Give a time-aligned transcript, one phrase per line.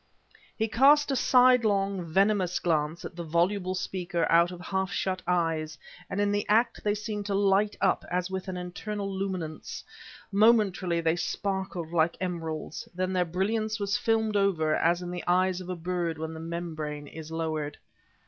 [0.57, 5.77] He cast a sidelong, venomous glance at the voluble speaker out of half shut eyes;
[6.09, 9.83] in the act they seemed to light up as with an internal luminance;
[10.31, 15.61] momentarily they sparkled like emeralds; then their brilliance was filmed over as in the eyes
[15.61, 17.77] of a bird when the membrane is lowered.